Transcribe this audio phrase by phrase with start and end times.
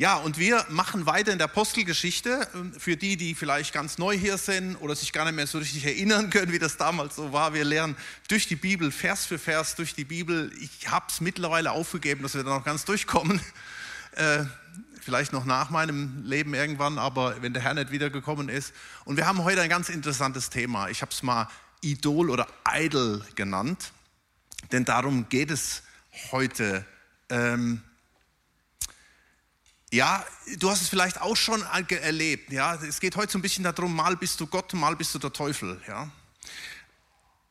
[0.00, 2.46] Ja, und wir machen weiter in der Apostelgeschichte.
[2.78, 5.84] Für die, die vielleicht ganz neu hier sind oder sich gar nicht mehr so richtig
[5.84, 7.52] erinnern können, wie das damals so war.
[7.52, 7.96] Wir lernen
[8.28, 10.52] durch die Bibel, Vers für Vers durch die Bibel.
[10.60, 13.40] Ich habe es mittlerweile aufgegeben, dass wir da noch ganz durchkommen.
[14.12, 14.44] Äh,
[15.00, 18.72] vielleicht noch nach meinem Leben irgendwann, aber wenn der Herr nicht wiedergekommen ist.
[19.04, 20.90] Und wir haben heute ein ganz interessantes Thema.
[20.90, 21.48] Ich habe es mal
[21.80, 23.90] Idol oder Idol genannt,
[24.70, 25.82] denn darum geht es
[26.30, 26.84] heute.
[27.30, 27.82] Ähm,
[29.90, 30.24] ja,
[30.58, 32.52] du hast es vielleicht auch schon erlebt.
[32.52, 35.18] Ja, es geht heute so ein bisschen darum, mal bist du Gott, mal bist du
[35.18, 35.80] der Teufel.
[35.86, 36.10] Ja,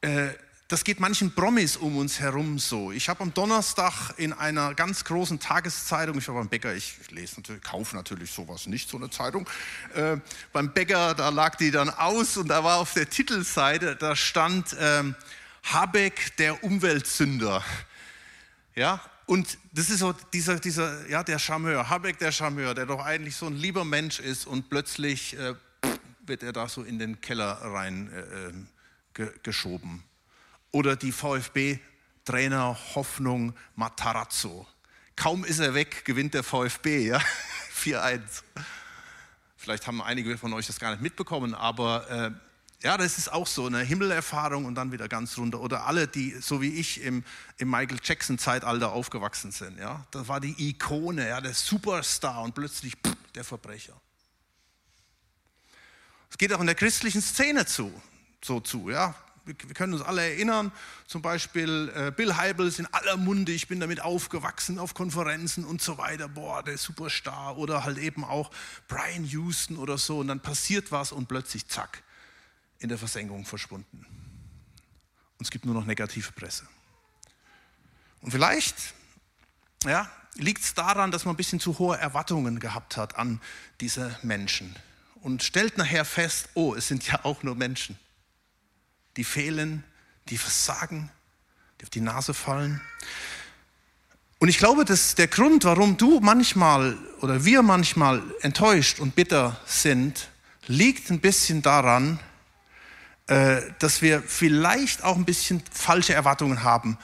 [0.01, 0.29] äh,
[0.67, 2.91] das geht manchen Promis um uns herum so.
[2.91, 7.37] Ich habe am Donnerstag in einer ganz großen Tageszeitung, ich war beim Bäcker, ich lese
[7.37, 9.49] natürlich, kaufe natürlich sowas nicht, so eine Zeitung.
[9.95, 10.17] Äh,
[10.51, 14.75] beim Bäcker, da lag die dann aus und da war auf der Titelseite, da stand
[14.77, 15.15] ähm,
[15.63, 17.63] Habeck, der Umweltsünder.
[18.75, 23.03] Ja, und das ist so dieser, dieser, ja, der Charmeur, Habeck der Charmeur, der doch
[23.03, 25.53] eigentlich so ein lieber Mensch ist und plötzlich äh,
[26.25, 28.53] wird er da so in den Keller rein äh, äh
[29.13, 30.03] ge geschoben.
[30.71, 34.65] Oder die VfB-Trainer Hoffnung Matarazzo.
[35.17, 37.19] Kaum ist er weg, gewinnt der VfB, ja,
[37.75, 38.21] 4-1.
[39.57, 42.31] Vielleicht haben einige von euch das gar nicht mitbekommen, aber äh,
[42.83, 45.59] ja, das ist auch so eine Himmelerfahrung und dann wieder ganz runter.
[45.61, 47.23] Oder alle, die so wie ich im,
[47.57, 49.79] im Michael Jackson-Zeitalter aufgewachsen sind.
[49.79, 53.99] Ja, das war die Ikone, ja, der Superstar und plötzlich pff, der Verbrecher.
[56.29, 57.91] Es geht auch in der christlichen Szene zu,
[58.43, 58.89] so zu.
[58.89, 59.15] Ja,
[59.47, 60.71] wir können uns alle erinnern,
[61.07, 65.81] zum Beispiel äh, Bill Heibels in aller Munde, ich bin damit aufgewachsen auf Konferenzen und
[65.81, 68.51] so weiter, boah, der Superstar oder halt eben auch
[68.89, 72.03] Brian Houston oder so und dann passiert was und plötzlich zack,
[72.79, 74.05] in der Versenkung verschwunden.
[75.37, 76.67] Und es gibt nur noch negative Presse.
[78.21, 78.75] Und vielleicht
[79.85, 83.41] ja, liegt es daran, dass man ein bisschen zu hohe Erwartungen gehabt hat an
[83.79, 84.75] diese Menschen
[85.21, 87.97] und stellt nachher fest, oh, es sind ja auch nur Menschen.
[89.17, 89.83] Die fehlen,
[90.29, 91.11] die versagen,
[91.79, 92.81] die auf die Nase fallen.
[94.39, 99.59] Und ich glaube, dass der Grund, warum du manchmal oder wir manchmal enttäuscht und bitter
[99.65, 100.29] sind,
[100.67, 102.19] liegt ein bisschen daran,
[103.27, 106.97] dass wir vielleicht auch ein bisschen falsche Erwartungen haben.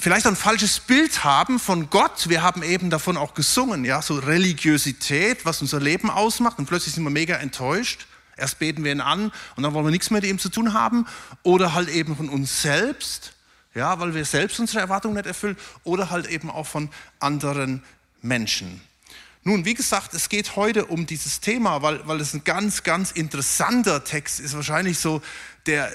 [0.00, 2.28] Vielleicht ein falsches Bild haben von Gott.
[2.28, 6.58] Wir haben eben davon auch gesungen, ja, so Religiosität, was unser Leben ausmacht.
[6.58, 8.06] Und plötzlich sind wir mega enttäuscht.
[8.36, 10.72] Erst beten wir ihn an und dann wollen wir nichts mehr mit ihm zu tun
[10.72, 11.06] haben.
[11.42, 13.32] Oder halt eben von uns selbst,
[13.74, 15.56] ja, weil wir selbst unsere Erwartungen nicht erfüllen.
[15.82, 17.82] Oder halt eben auch von anderen
[18.22, 18.80] Menschen.
[19.44, 23.12] Nun, wie gesagt, es geht heute um dieses Thema, weil, weil es ein ganz, ganz
[23.12, 24.54] interessanter Text ist.
[24.54, 25.22] Wahrscheinlich so
[25.66, 25.90] der,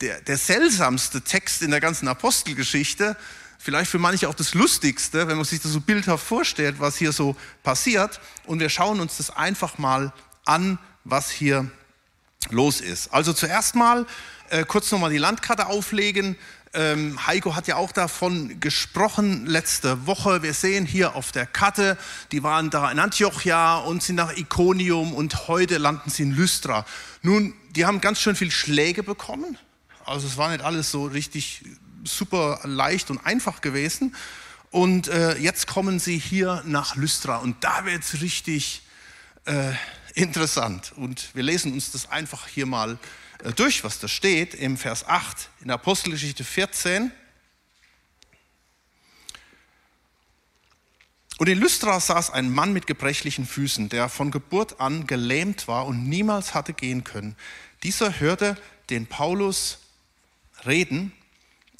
[0.00, 3.16] der, der seltsamste Text in der ganzen Apostelgeschichte.
[3.58, 7.12] Vielleicht für manche auch das Lustigste, wenn man sich das so bildhaft vorstellt, was hier
[7.12, 8.20] so passiert.
[8.46, 10.12] Und wir schauen uns das einfach mal
[10.44, 11.70] an, was hier
[12.50, 13.14] los ist.
[13.14, 14.06] Also zuerst mal
[14.50, 16.36] äh, kurz nochmal die Landkarte auflegen.
[16.74, 20.42] Ähm, Heiko hat ja auch davon gesprochen letzte Woche.
[20.42, 21.98] Wir sehen hier auf der Karte,
[22.32, 26.86] die waren da in Antiochia und sind nach Iconium und heute landen sie in Lystra.
[27.20, 29.58] Nun, die haben ganz schön viel Schläge bekommen.
[30.06, 31.62] Also es war nicht alles so richtig
[32.04, 34.16] super leicht und einfach gewesen.
[34.70, 38.80] Und äh, jetzt kommen sie hier nach Lystra und da wird es richtig
[39.44, 39.72] äh,
[40.14, 40.92] interessant.
[40.96, 42.98] Und wir lesen uns das einfach hier mal
[43.50, 47.10] durch, was da steht im Vers 8 in der Apostelgeschichte 14.
[51.38, 55.86] Und in Lystra saß ein Mann mit gebrechlichen Füßen, der von Geburt an gelähmt war
[55.86, 57.34] und niemals hatte gehen können.
[57.82, 58.56] Dieser hörte
[58.90, 59.78] den Paulus
[60.64, 61.12] reden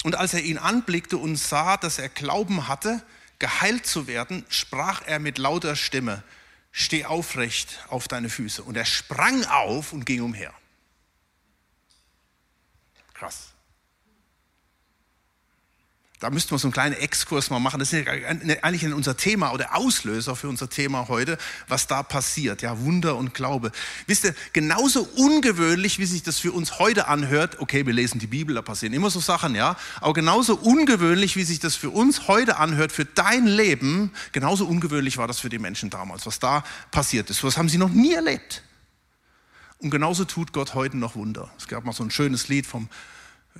[0.02, 3.04] und als er ihn anblickte und sah, dass er Glauben hatte,
[3.38, 6.24] geheilt zu werden, sprach er mit lauter Stimme,
[6.72, 8.64] steh aufrecht auf deine Füße.
[8.64, 10.52] Und er sprang auf und ging umher.
[13.22, 13.50] Krass.
[16.18, 17.78] Da müssten wir so einen kleinen Exkurs mal machen.
[17.78, 21.38] Das ist eigentlich unser Thema oder Auslöser für unser Thema heute,
[21.68, 22.62] was da passiert.
[22.62, 23.70] Ja, Wunder und Glaube.
[24.08, 28.26] Wisst ihr, genauso ungewöhnlich, wie sich das für uns heute anhört, okay, wir lesen die
[28.26, 32.26] Bibel, da passieren immer so Sachen, ja, aber genauso ungewöhnlich, wie sich das für uns
[32.26, 36.64] heute anhört, für dein Leben, genauso ungewöhnlich war das für die Menschen damals, was da
[36.90, 37.44] passiert ist.
[37.44, 38.64] Was haben sie noch nie erlebt.
[39.82, 41.50] Und genauso tut Gott heute noch Wunder.
[41.58, 42.88] Es gab mal so ein schönes Lied vom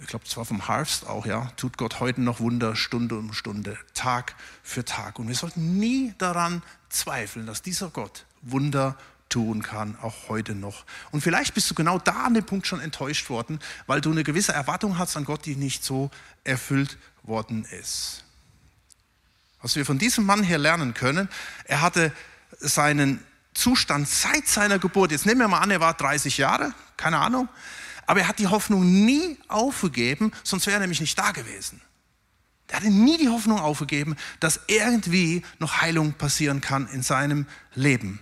[0.01, 3.79] ich glaube, zwar vom Harvest auch, ja, tut Gott heute noch Wunder, Stunde um Stunde,
[3.95, 5.19] Tag für Tag.
[5.19, 8.97] Und wir sollten nie daran zweifeln, dass dieser Gott Wunder
[9.29, 10.85] tun kann, auch heute noch.
[11.11, 14.25] Und vielleicht bist du genau da an dem Punkt schon enttäuscht worden, weil du eine
[14.25, 16.11] gewisse Erwartung hast an Gott, die nicht so
[16.45, 18.25] erfüllt worden ist.
[19.63, 21.29] Was wir von diesem Mann hier lernen können,
[21.65, 22.13] er hatte
[22.59, 23.25] seinen
[23.55, 27.49] Zustand seit seiner Geburt, jetzt nehmen wir mal an, er war 30 Jahre, keine Ahnung,
[28.13, 31.81] aber er hat die Hoffnung nie aufgegeben, sonst wäre er nämlich nicht da gewesen.
[32.69, 38.21] Er hatte nie die Hoffnung aufgegeben, dass irgendwie noch Heilung passieren kann in seinem Leben.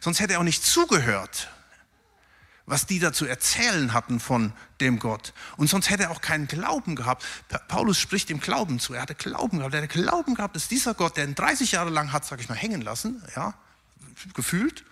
[0.00, 1.50] Sonst hätte er auch nicht zugehört,
[2.66, 5.34] was die da zu erzählen hatten von dem Gott.
[5.56, 7.24] Und sonst hätte er auch keinen Glauben gehabt.
[7.66, 8.94] Paulus spricht dem Glauben zu.
[8.94, 9.74] Er hatte Glauben gehabt.
[9.74, 12.48] Er hatte Glauben gehabt, dass dieser Gott, der ihn 30 Jahre lang hat, sag ich
[12.48, 13.54] mal, hängen lassen, ja,
[14.34, 14.84] gefühlt,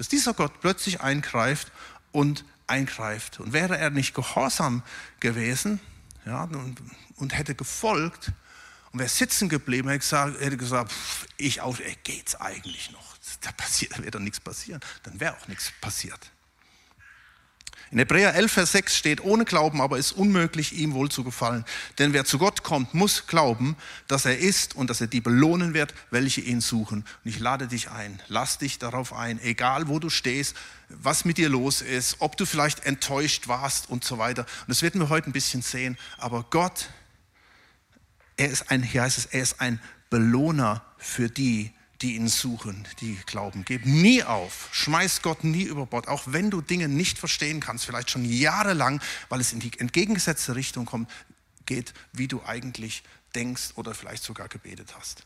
[0.00, 1.70] dass dieser Gott plötzlich eingreift
[2.12, 3.40] und eingreift.
[3.40, 4.82] Und wäre er nicht gehorsam
[5.18, 5.80] gewesen,
[6.26, 6.80] ja, und,
[7.16, 8.32] und hätte gefolgt
[8.92, 13.16] und wäre sitzen geblieben, hätte gesagt, hätte gesagt pff, ich auch, geht's eigentlich noch?
[13.42, 14.80] Da, passiert, da wird doch nichts passieren.
[15.04, 16.30] Dann wäre auch nichts passiert.
[17.92, 21.64] In Hebräer 11, Vers 6 steht, ohne Glauben aber ist unmöglich, ihm wohl zu gefallen.
[21.98, 23.76] Denn wer zu Gott kommt, muss glauben,
[24.06, 27.04] dass er ist und dass er die belohnen wird, welche ihn suchen.
[27.24, 30.54] Und ich lade dich ein, lass dich darauf ein, egal wo du stehst,
[30.88, 34.42] was mit dir los ist, ob du vielleicht enttäuscht warst und so weiter.
[34.42, 35.98] Und das werden wir heute ein bisschen sehen.
[36.16, 36.90] Aber Gott,
[38.36, 41.72] er ist ein, hier heißt es, er ist ein Belohner für die,
[42.02, 43.64] die ihn suchen, die glauben.
[43.64, 47.84] Gib nie auf, schmeiß Gott nie über Bord, auch wenn du Dinge nicht verstehen kannst,
[47.84, 51.10] vielleicht schon jahrelang, weil es in die entgegengesetzte Richtung kommt,
[51.66, 53.02] geht, wie du eigentlich
[53.34, 55.24] denkst oder vielleicht sogar gebetet hast.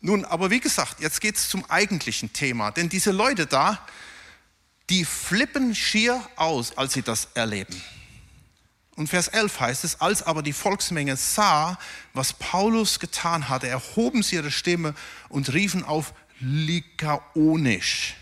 [0.00, 3.86] Nun, aber wie gesagt, jetzt geht es zum eigentlichen Thema, denn diese Leute da,
[4.90, 7.80] die flippen schier aus, als sie das erleben.
[8.96, 11.78] Und Vers 11 heißt es, als aber die Volksmenge sah,
[12.12, 14.94] was Paulus getan hatte, erhoben sie ihre Stimme
[15.28, 18.16] und riefen auf Lykaonisch.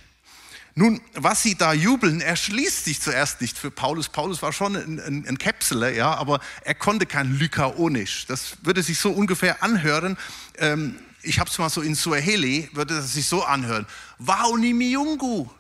[0.74, 4.08] Nun, was sie da jubeln, erschließt sich zuerst nicht für Paulus.
[4.10, 8.26] Paulus war schon ein, ein, ein Käpsele, ja, aber er konnte kein Lykaonisch.
[8.26, 10.16] Das würde sich so ungefähr anhören.
[10.56, 13.86] Ähm, ich habe es mal so in Suaheli, würde das sich so anhören.
[14.18, 15.50] Waunimiungu.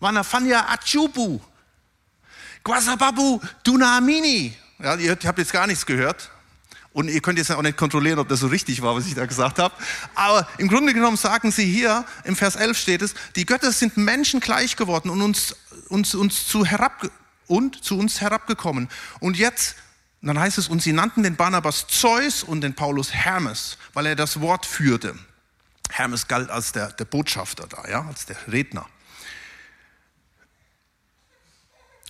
[0.00, 1.38] Wanafanya Achubu.
[2.64, 4.56] Kwasababu Dunamini.
[4.78, 6.30] Ja, ihr habt jetzt gar nichts gehört.
[6.94, 9.26] Und ihr könnt jetzt auch nicht kontrollieren, ob das so richtig war, was ich da
[9.26, 9.74] gesagt habe.
[10.14, 13.96] Aber im Grunde genommen sagen sie hier, im Vers 11 steht es, die Götter sind
[13.96, 15.56] Menschen gleich geworden und uns,
[15.88, 17.10] uns, uns, zu, herab,
[17.48, 18.88] und zu uns herabgekommen.
[19.18, 19.74] Und jetzt,
[20.22, 24.16] dann heißt es, und sie nannten den Barnabas Zeus und den Paulus Hermes, weil er
[24.16, 25.16] das Wort führte.
[25.90, 28.86] Hermes galt als der, der Botschafter da, ja, als der Redner.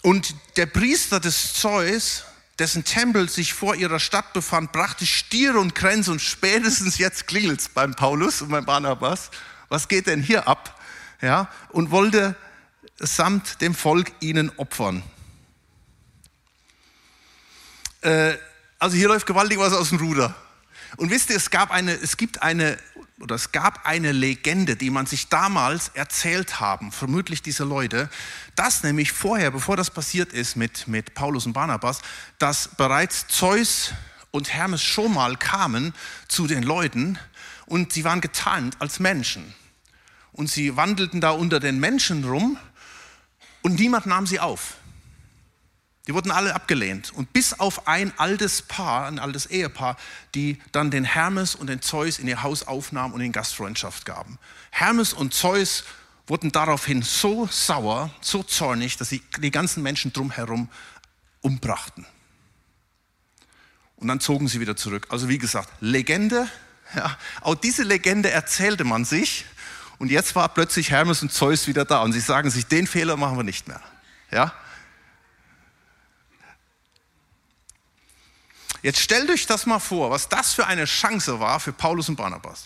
[0.04, 2.24] Und der Priester des Zeus,
[2.58, 7.70] dessen Tempel sich vor ihrer Stadt befand, brachte Stiere und Kränze und spätestens jetzt klingelt's
[7.70, 9.30] beim Paulus und beim Barnabas.
[9.70, 10.78] Was geht denn hier ab?
[11.22, 12.36] Ja, und wollte
[12.98, 15.02] samt dem Volk ihnen opfern.
[18.02, 18.34] Äh,
[18.78, 20.34] also hier läuft gewaltig was aus dem Ruder.
[20.98, 22.76] Und wisst ihr, es, gab eine, es gibt eine
[23.24, 28.10] oder es gab eine Legende, die man sich damals erzählt haben, vermutlich diese Leute,
[28.54, 32.02] dass nämlich vorher, bevor das passiert ist mit, mit Paulus und Barnabas,
[32.38, 33.94] dass bereits Zeus
[34.30, 35.94] und Hermes schon mal kamen
[36.28, 37.18] zu den Leuten
[37.64, 39.54] und sie waren getarnt als Menschen.
[40.32, 42.58] Und sie wandelten da unter den Menschen rum
[43.62, 44.74] und niemand nahm sie auf.
[46.06, 47.12] Die wurden alle abgelehnt.
[47.12, 49.96] Und bis auf ein altes Paar, ein altes Ehepaar,
[50.34, 54.38] die dann den Hermes und den Zeus in ihr Haus aufnahmen und in Gastfreundschaft gaben.
[54.70, 55.84] Hermes und Zeus
[56.26, 60.68] wurden daraufhin so sauer, so zornig, dass sie die ganzen Menschen drumherum
[61.40, 62.06] umbrachten.
[63.96, 65.06] Und dann zogen sie wieder zurück.
[65.10, 66.48] Also wie gesagt, Legende.
[66.94, 69.46] Ja, auch diese Legende erzählte man sich.
[69.98, 72.02] Und jetzt war plötzlich Hermes und Zeus wieder da.
[72.02, 73.80] Und sie sagen sich, den Fehler machen wir nicht mehr.
[74.30, 74.52] Ja,
[78.84, 82.16] Jetzt stellt euch das mal vor, was das für eine Chance war für Paulus und
[82.16, 82.64] Barnabas.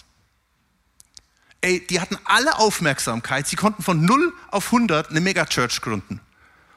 [1.61, 3.47] Ey, die hatten alle Aufmerksamkeit.
[3.47, 6.21] Sie konnten von 0 auf 100 eine Megachurch gründen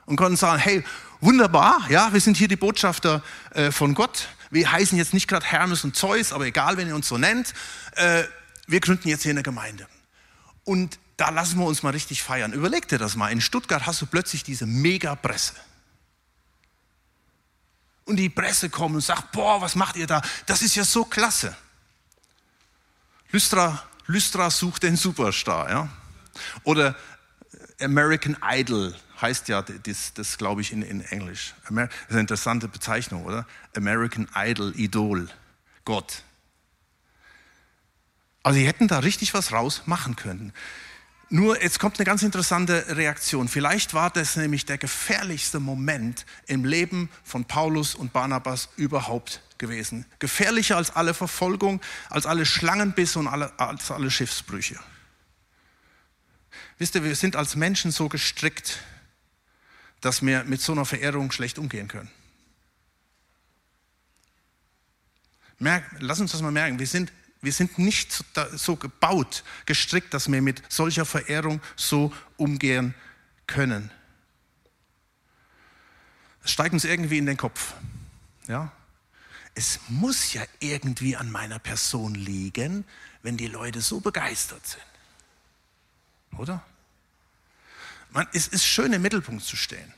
[0.06, 0.84] und konnten sagen, hey,
[1.22, 3.24] wunderbar, ja, wir sind hier die Botschafter
[3.56, 4.28] äh, von Gott.
[4.52, 7.56] Wir heißen jetzt nicht gerade Hermes und Zeus, aber egal, wenn ihr uns so nennt,
[7.94, 8.26] äh,
[8.68, 9.88] wir gründen jetzt hier eine Gemeinde.
[10.66, 12.54] Und da lassen wir uns mal richtig feiern.
[12.54, 13.32] Überleg dir das mal.
[13.32, 15.56] In Stuttgart hast du plötzlich diese Mega-Presse
[18.06, 20.22] und die Presse kommt und sagt, boah, was macht ihr da?
[20.46, 21.56] Das ist ja so klasse.
[23.32, 25.70] Lystra, Lystra sucht den Superstar.
[25.70, 25.90] Ja?
[26.64, 26.96] Oder
[27.80, 31.54] American Idol heißt ja, das, das glaube ich in, in Englisch.
[31.64, 31.78] Das ist
[32.10, 33.46] eine interessante Bezeichnung, oder?
[33.76, 35.30] American Idol, Idol,
[35.86, 36.24] Gott.
[38.44, 40.54] Also sie hätten da richtig was raus machen können.
[41.34, 43.48] Nur jetzt kommt eine ganz interessante Reaktion.
[43.48, 50.06] Vielleicht war das nämlich der gefährlichste Moment im Leben von Paulus und Barnabas überhaupt gewesen.
[50.20, 54.78] Gefährlicher als alle Verfolgung, als alle Schlangenbisse und alle, als alle Schiffsbrüche.
[56.80, 58.80] Wisst ihr, wir sind als Menschen so gestrickt,
[60.02, 62.12] dass wir mit so einer Verehrung schlecht umgehen können.
[65.60, 66.78] Merk, lass uns das mal merken.
[66.78, 72.94] Wir sind wir sind nicht so gebaut, gestrickt, dass wir mit solcher Verehrung so umgehen
[73.48, 73.92] können.
[76.44, 77.74] Es steigt uns irgendwie in den Kopf.
[78.48, 78.72] Ja?
[79.54, 82.86] Es muss ja irgendwie an meiner Person liegen,
[83.22, 86.40] wenn die Leute so begeistert sind.
[86.40, 86.64] Oder?
[88.12, 89.94] Man, es ist schön, im Mittelpunkt zu stehen.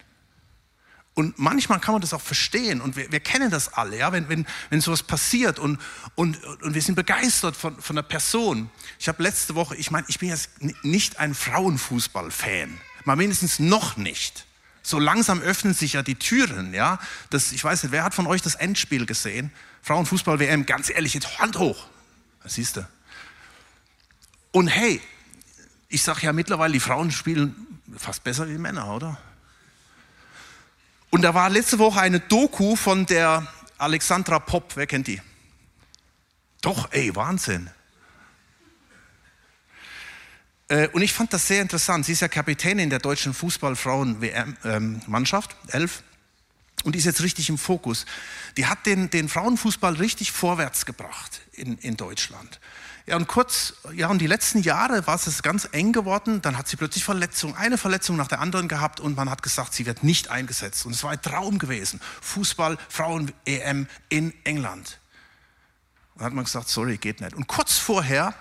[1.16, 4.12] Und manchmal kann man das auch verstehen und wir, wir kennen das alle, ja?
[4.12, 5.80] wenn, wenn, wenn sowas passiert und,
[6.16, 8.72] und, und wir sind begeistert von, von der Person.
[9.00, 10.50] Ich habe letzte Woche, ich meine, ich bin jetzt
[10.84, 14.48] nicht ein Frauenfußball-Fan, mal mindestens noch nicht.
[14.82, 17.00] So langsam öffnen sich ja die Türen, ja.
[17.30, 19.52] Das, ich weiß nicht, wer hat von euch das Endspiel gesehen?
[19.84, 21.88] Frauenfußball-WM, ganz ehrlich, jetzt Hand hoch.
[22.42, 22.88] Das siehst du.
[24.52, 25.00] Und hey,
[25.90, 27.56] ich sage ja mittlerweile, die Frauen spielen
[27.98, 29.18] fast besser wie Männer, oder?
[31.14, 34.76] Und da war letzte Woche eine Doku von der Alexandra Popp.
[34.76, 35.22] Wer kennt die?
[36.62, 37.70] Doch, ey, Wahnsinn.
[40.70, 42.08] Äh, und ich fand das sehr interessant.
[42.08, 46.02] Sie ist ja Kapitänin der deutschen Fußballfrauen-Mannschaft, ähm, elf.
[46.84, 48.08] Und ist jetzt richtig im Fokus.
[48.58, 52.60] Die hat den, den Frauenfußball richtig vorwärts gebracht in, in Deutschland.
[53.06, 56.42] Ja, und kurz, ja, und die letzten Jahre war es ganz eng geworden.
[56.42, 59.74] Dann hat sie plötzlich Verletzung, eine Verletzung nach der anderen gehabt und man hat gesagt,
[59.74, 60.86] sie wird nicht eingesetzt.
[60.86, 62.00] Und es war ein Traum gewesen.
[62.22, 65.00] Fußball, Frauen-EM in England.
[66.14, 67.34] Und dann hat man gesagt, sorry, geht nicht.
[67.34, 68.34] Und kurz vorher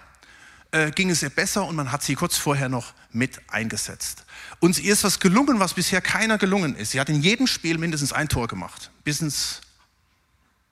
[0.71, 4.25] äh, ging es ihr besser und man hat sie kurz vorher noch mit eingesetzt.
[4.61, 6.93] Und ihr ist was gelungen, was bisher keiner gelungen ist.
[6.93, 9.61] Sie hat in jedem Spiel mindestens ein Tor gemacht, bis ins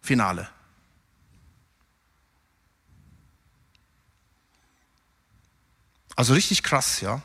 [0.00, 0.49] Finale.
[6.20, 7.22] Also richtig krass, ja.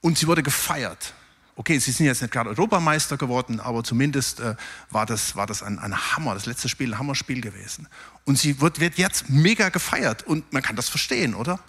[0.00, 1.14] Und sie wurde gefeiert.
[1.54, 4.56] Okay, sie sind jetzt nicht gerade Europameister geworden, aber zumindest äh,
[4.90, 7.86] war das, war das ein, ein Hammer, das letzte Spiel ein Hammerspiel gewesen.
[8.24, 11.60] Und sie wird, wird jetzt mega gefeiert und man kann das verstehen, oder?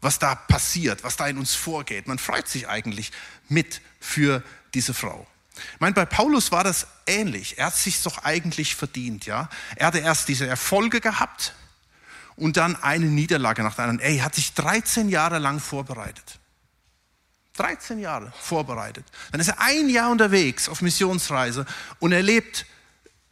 [0.00, 2.08] Was da passiert, was da in uns vorgeht.
[2.08, 3.12] Man freut sich eigentlich
[3.48, 4.42] mit für
[4.74, 5.24] diese Frau.
[5.74, 7.58] Ich meine, bei Paulus war das ähnlich.
[7.58, 9.50] Er hat sich doch eigentlich verdient, ja.
[9.76, 11.54] Er hatte erst diese Erfolge gehabt,
[12.36, 14.00] und dann eine Niederlage nach der anderen.
[14.16, 16.38] Er hat sich 13 Jahre lang vorbereitet.
[17.54, 19.04] 13 Jahre vorbereitet.
[19.32, 21.64] Dann ist er ein Jahr unterwegs auf Missionsreise
[21.98, 22.66] und erlebt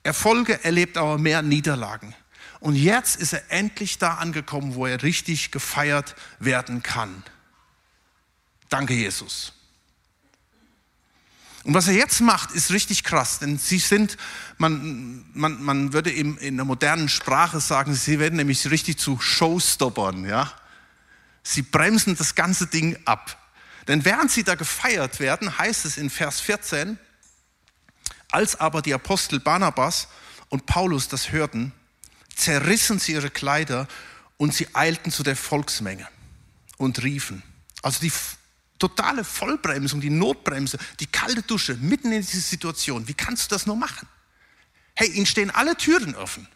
[0.03, 2.15] Erfolge, erlebt aber mehr Niederlagen.
[2.61, 7.23] Und jetzt ist er endlich da angekommen, wo er richtig gefeiert werden kann.
[8.71, 9.53] Danke, Jesus.
[11.64, 14.18] Und was er jetzt macht, ist richtig krass, denn sie sind,
[14.59, 19.18] man, man, man würde in, in der modernen Sprache sagen, sie werden nämlich richtig zu
[19.18, 20.52] Showstoppern, ja.
[21.42, 23.38] Sie bremsen das ganze Ding ab.
[23.88, 26.99] Denn während sie da gefeiert werden, heißt es in Vers 14,
[28.30, 30.09] als aber die Apostel Barnabas
[30.49, 31.73] und Paulus das hörten,
[32.35, 33.88] zerrissen sie ihre Kleider
[34.37, 36.09] und sie eilten zu der Volksmenge
[36.76, 37.42] und riefen.
[37.83, 38.12] Also die
[38.78, 43.07] totale Vollbremsung, die Notbremse, die kalte Dusche mitten in diese Situation.
[43.09, 44.09] Wie kannst du das nur machen?
[44.95, 46.47] Hey, ihnen stehen alle Türen offen.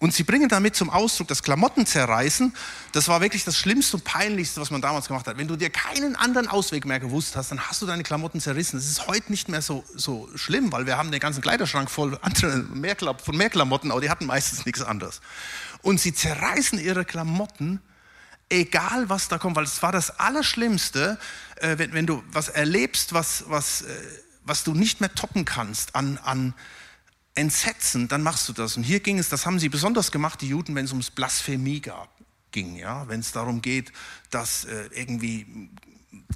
[0.00, 2.54] Und sie bringen damit zum Ausdruck das Klamotten zerreißen.
[2.92, 5.38] Das war wirklich das Schlimmste und Peinlichste, was man damals gemacht hat.
[5.38, 8.76] Wenn du dir keinen anderen Ausweg mehr gewusst hast, dann hast du deine Klamotten zerrissen.
[8.76, 12.16] Das ist heute nicht mehr so, so schlimm, weil wir haben den ganzen Kleiderschrank voll
[12.22, 15.20] andere, mehr, von mehr Klamotten, aber die hatten meistens nichts anderes
[15.82, 17.80] und sie zerreißen ihre Klamotten,
[18.48, 21.18] egal was da kommt, weil es war das Allerschlimmste,
[21.56, 23.94] äh, wenn, wenn, du was erlebst, was, was, äh,
[24.44, 26.54] was du nicht mehr toppen kannst an, an
[27.34, 28.76] Entsetzen, dann machst du das.
[28.76, 31.80] Und hier ging es, das haben sie besonders gemacht, die Juden, wenn es ums Blasphemie
[31.80, 32.10] gab,
[32.50, 33.92] ging, ja, wenn es darum geht,
[34.30, 35.70] dass äh, irgendwie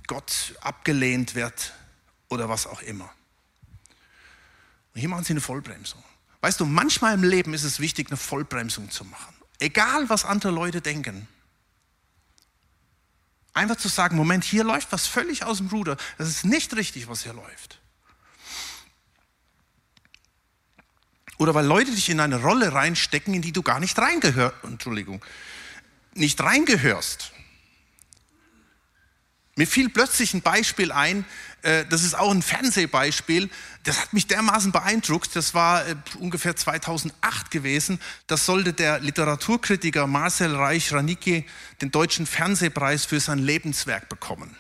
[0.07, 1.73] Gott abgelehnt wird
[2.29, 3.11] oder was auch immer.
[4.95, 6.03] Und hier machen sie eine Vollbremsung.
[6.43, 9.35] Weißt du, manchmal im Leben ist es wichtig, eine Vollbremsung zu machen.
[9.61, 11.29] Egal, was andere Leute denken.
[13.55, 15.97] Einfach zu sagen, Moment, hier läuft was völlig aus dem Ruder.
[16.19, 17.81] Das ist nicht richtig, was hier läuft.
[21.39, 24.65] Oder weil Leute dich in eine Rolle reinstecken, in die du gar nicht reingehörst.
[24.65, 25.25] Entschuldigung.
[26.15, 27.33] Nicht reingehörst.
[29.55, 31.27] Mir fiel plötzlich ein Beispiel ein,
[31.61, 33.51] äh, das ist auch ein Fernsehbeispiel,
[33.83, 40.07] das hat mich dermaßen beeindruckt, das war äh, ungefähr 2008 gewesen, das sollte der Literaturkritiker
[40.07, 41.45] Marcel Reich-Ranicki
[41.83, 44.57] den deutschen Fernsehpreis für sein Lebenswerk bekommen.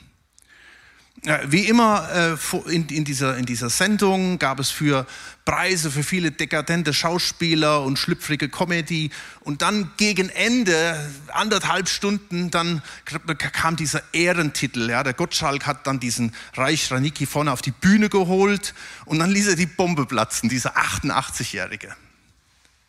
[1.47, 2.37] Wie immer
[2.67, 5.07] äh, in dieser, Sendung gab es für
[5.45, 9.11] Preise für viele dekadente Schauspieler und schlüpfrige Comedy.
[9.43, 10.99] Und dann gegen Ende,
[11.29, 14.91] anderthalb Stunden, dann kam dieser Ehrentitel.
[14.91, 18.75] Ja, der Gottschalk hat dann diesen Reich Ranicki vorne auf die Bühne geholt
[19.05, 21.95] und dann ließ er die Bombe platzen, dieser 88-Jährige,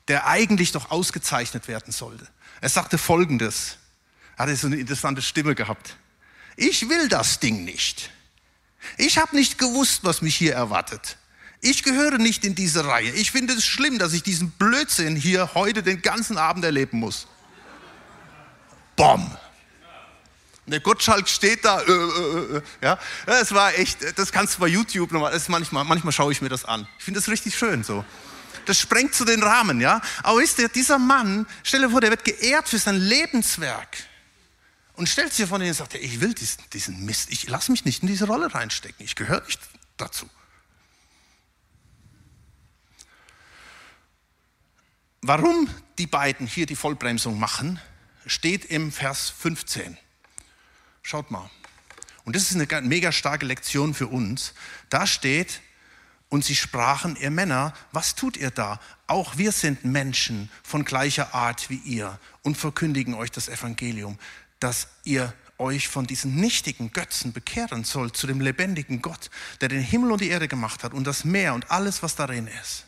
[0.08, 2.28] der eigentlich doch ausgezeichnet werden sollte.
[2.62, 3.78] Er sagte Folgendes.
[4.38, 5.98] Er hatte so eine interessante Stimme gehabt.
[6.56, 8.10] Ich will das Ding nicht.
[8.98, 11.18] Ich habe nicht gewusst, was mich hier erwartet.
[11.62, 13.10] Ich gehöre nicht in diese Reihe.
[13.12, 17.28] Ich finde es schlimm, dass ich diesen Blödsinn hier heute den ganzen Abend erleben muss.
[18.96, 19.32] Bom.
[20.66, 21.82] Der Gottschalk steht da.
[21.82, 24.18] Äh, äh, äh, ja, es war echt.
[24.18, 25.40] Das kannst du bei YouTube nochmal.
[25.48, 26.88] Manchmal, manchmal schaue ich mir das an.
[26.98, 28.04] Ich finde das richtig schön so.
[28.66, 30.02] Das sprengt zu den Rahmen, ja.
[30.22, 33.98] Aber wisst ihr, dieser Mann, stell dir vor, der wird geehrt für sein Lebenswerk
[34.94, 37.86] und stellt sich vor ihn und sagt, ich will diesen, diesen Mist, ich lasse mich
[37.86, 39.60] nicht in diese Rolle reinstecken, ich gehöre nicht
[39.98, 40.30] dazu.
[45.22, 47.80] Warum die beiden hier die Vollbremsung machen,
[48.26, 49.98] steht im Vers 15.
[51.02, 51.50] Schaut mal.
[52.26, 54.54] Und das ist eine mega starke Lektion für uns.
[54.90, 55.62] Da steht,
[56.34, 58.80] und sie sprachen, ihr Männer, was tut ihr da?
[59.06, 64.18] Auch wir sind Menschen von gleicher Art wie ihr und verkündigen euch das Evangelium
[64.64, 69.30] dass ihr euch von diesen nichtigen Götzen bekehren sollt zu dem lebendigen Gott,
[69.62, 72.48] der den Himmel und die Erde gemacht hat und das Meer und alles, was darin
[72.48, 72.86] ist.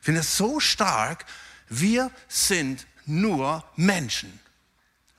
[0.00, 1.24] Ich finde es so stark,
[1.68, 4.40] wir sind nur Menschen.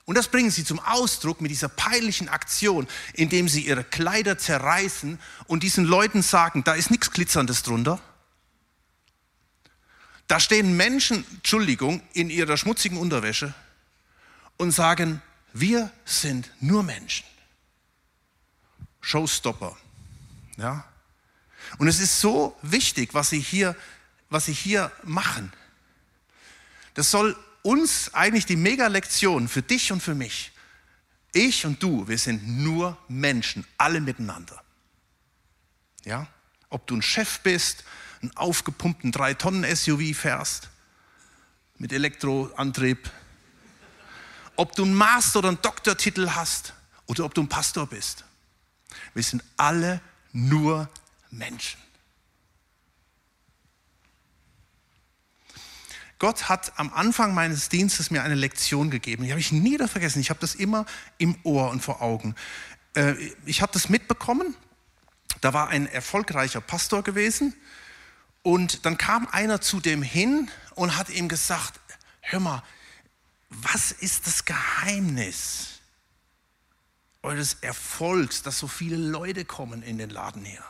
[0.04, 5.18] Und das bringen sie zum Ausdruck mit dieser peinlichen Aktion, indem sie ihre Kleider zerreißen
[5.46, 7.98] und diesen Leuten sagen, da ist nichts Glitzerndes drunter.
[10.26, 13.54] Da stehen Menschen, Entschuldigung, in ihrer schmutzigen Unterwäsche
[14.58, 15.22] und sagen,
[15.54, 17.24] wir sind nur Menschen.
[19.00, 19.76] Showstopper.
[20.56, 20.84] Ja?
[21.78, 23.76] Und es ist so wichtig, was sie hier,
[24.30, 25.52] was sie hier machen.
[26.94, 30.50] Das soll uns eigentlich die Mega-Lektion für dich und für mich.
[31.32, 34.60] Ich und du, wir sind nur Menschen, alle miteinander.
[36.04, 36.26] Ja?
[36.68, 37.84] Ob du ein Chef bist,
[38.22, 40.68] einen aufgepumpten 3-Tonnen-SUV fährst,
[41.78, 43.10] mit Elektroantrieb,
[44.56, 46.74] ob du einen Master- oder einen Doktortitel hast
[47.06, 48.24] oder ob du ein Pastor bist.
[49.14, 50.00] Wir sind alle
[50.32, 50.88] nur
[51.30, 51.80] Menschen.
[56.18, 59.24] Gott hat am Anfang meines Dienstes mir eine Lektion gegeben.
[59.24, 60.20] Die habe ich nie vergessen.
[60.20, 60.86] Ich habe das immer
[61.18, 62.34] im Ohr und vor Augen.
[62.94, 63.14] Äh,
[63.44, 64.56] ich habe das mitbekommen.
[65.40, 67.54] Da war ein erfolgreicher Pastor gewesen.
[68.42, 71.80] Und dann kam einer zu dem hin und hat ihm gesagt,
[72.20, 72.62] hör mal,
[73.62, 75.80] was ist das Geheimnis
[77.22, 80.64] eures Erfolgs, dass so viele Leute kommen in den Laden her?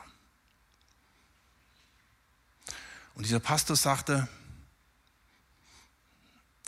[3.14, 4.28] Und dieser Pastor sagte,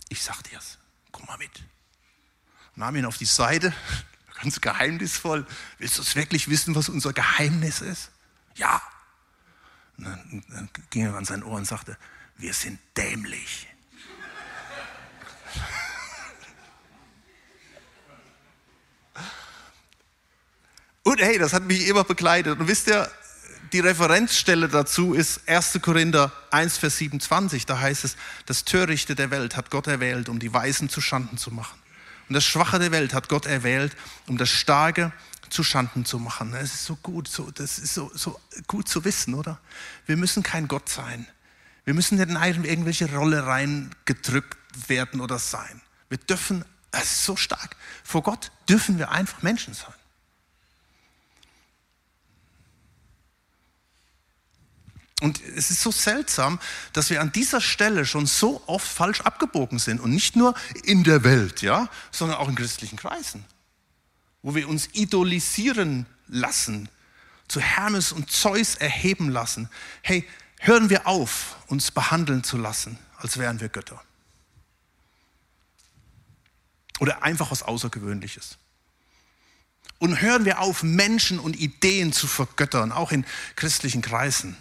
[0.09, 0.79] ich sag dir's,
[1.11, 1.63] komm mal mit.
[2.77, 3.75] Nahm ihn auf die Seite,
[4.41, 5.47] ganz geheimnisvoll.
[5.79, 8.11] Willst du es wirklich wissen, was unser Geheimnis ist?
[8.55, 8.81] Ja.
[9.97, 11.97] Und dann, dann ging er an sein Ohr und sagte,
[12.37, 13.67] wir sind dämlich.
[21.17, 22.61] Und hey, das hat mich immer begleitet.
[22.61, 23.11] Und wisst ihr,
[23.73, 25.79] die Referenzstelle dazu ist 1.
[25.81, 27.65] Korinther 1, Vers 27.
[27.65, 31.39] Da heißt es, das Törichte der Welt hat Gott erwählt, um die Weisen zu Schanden
[31.39, 31.79] zu machen.
[32.29, 35.11] Und das Schwache der Welt hat Gott erwählt, um das Starke
[35.49, 36.53] zu Schanden zu machen.
[36.53, 39.59] Das ist so gut, so, das ist so, so gut zu wissen, oder?
[40.05, 41.27] Wir müssen kein Gott sein.
[41.87, 45.81] Wir müssen nicht in irgendwelche Rolle reingedrückt werden oder sein.
[46.11, 47.75] Wir dürfen, es ist so stark.
[48.05, 49.95] Vor Gott dürfen wir einfach Menschen sein.
[55.23, 56.61] Und es ist so seltsam,
[56.93, 61.05] dass wir an dieser Stelle schon so oft falsch abgebogen sind und nicht nur in
[61.05, 63.45] der Welt, ja, sondern auch in christlichen Kreisen,
[64.43, 66.91] wo wir uns idolisieren lassen,
[67.49, 69.71] zu Hermes und Zeus erheben lassen.
[70.03, 74.03] Hey, hören wir auf, uns behandeln zu lassen, als wären wir Götter.
[76.99, 78.59] Oder einfach was Außergewöhnliches.
[79.99, 83.25] Und hören wir auf, Menschen und Ideen zu vergöttern, auch in
[83.55, 84.57] christlichen Kreisen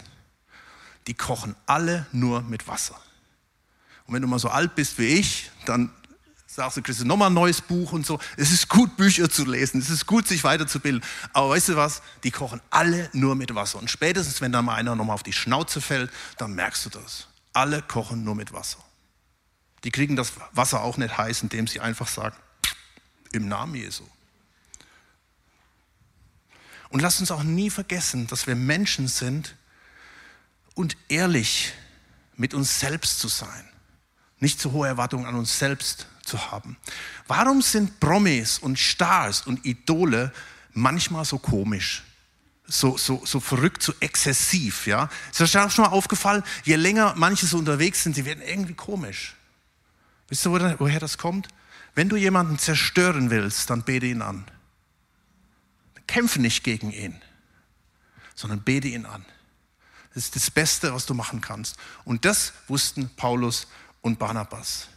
[1.08, 3.00] die kochen alle nur mit Wasser.
[4.08, 5.92] Und wenn du mal so alt bist wie ich, dann
[6.48, 8.20] sagst du, kriegst du nochmal ein neues Buch und so.
[8.38, 11.04] Es ist gut, Bücher zu lesen, es ist gut, sich weiterzubilden.
[11.34, 12.02] Aber weißt du was?
[12.24, 13.80] Die kochen alle nur mit Wasser.
[13.80, 17.28] Und spätestens, wenn da mal einer nochmal auf die Schnauze fällt, dann merkst du das.
[17.54, 18.80] Alle kochen nur mit Wasser.
[19.84, 22.36] Die kriegen das Wasser auch nicht heiß, indem sie einfach sagen,
[23.34, 24.04] im Namen Jesu.
[26.90, 29.56] Und lasst uns auch nie vergessen, dass wir Menschen sind
[30.76, 31.74] und ehrlich
[32.36, 33.68] mit uns selbst zu sein.
[34.40, 36.78] Nicht zu hohe Erwartungen an uns selbst zu haben.
[37.28, 40.32] Warum sind Promis und Stars und Idole
[40.74, 42.04] manchmal so komisch?
[42.68, 45.10] So, so, so verrückt, so exzessiv, ja?
[45.32, 46.44] Ist euch schon mal aufgefallen?
[46.64, 49.36] Je länger manche so unterwegs sind, sie werden irgendwie komisch.
[50.28, 51.48] Wisst ihr, woher das kommt?
[51.94, 54.46] Wenn du jemanden zerstören willst, dann bete ihn an.
[56.08, 57.22] Kämpfe nicht gegen ihn,
[58.36, 59.26] sondern bete ihn an.
[60.16, 61.76] Das ist das Beste, was du machen kannst.
[62.06, 63.68] Und das wussten Paulus
[64.02, 64.88] und Barnabas.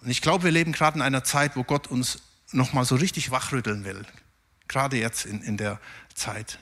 [0.00, 2.20] Und ich glaube, wir leben gerade in einer Zeit, wo Gott uns
[2.52, 4.06] nochmal so richtig wachrütteln will.
[4.66, 5.78] Gerade jetzt in, in der
[6.14, 6.58] Zeit.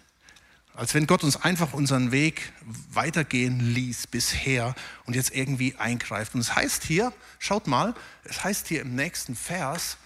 [0.74, 2.52] Als wenn Gott uns einfach unseren Weg
[2.90, 6.34] weitergehen ließ bisher und jetzt irgendwie eingreift.
[6.34, 9.98] Und es heißt hier, schaut mal, es heißt hier im nächsten Vers,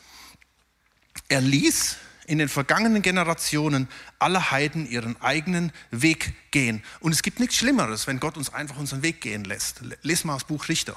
[1.29, 6.83] er ließ in den vergangenen Generationen alle Heiden ihren eigenen Weg gehen.
[7.01, 9.81] Und es gibt nichts Schlimmeres, wenn Gott uns einfach unseren Weg gehen lässt.
[10.03, 10.97] Lies mal das Buch Richter.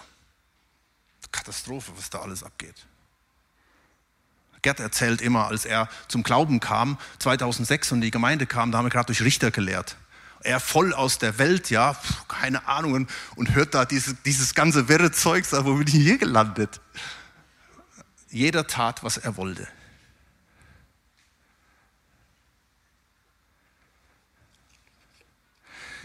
[1.31, 2.75] Katastrophe, was da alles abgeht.
[4.61, 8.85] Gerd erzählt immer, als er zum Glauben kam, 2006 und die Gemeinde kam, da haben
[8.85, 9.95] wir gerade durch Richter gelehrt.
[10.41, 11.95] Er voll aus der Welt, ja,
[12.27, 16.17] keine Ahnung, und hört da dieses, dieses ganze wirre Zeug, sagt, wo bin ich hier
[16.17, 16.81] gelandet?
[18.29, 19.67] Jeder tat, was er wollte.